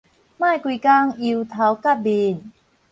[0.03, 0.09] 莫規工
[1.13, 2.51] 憂頭結面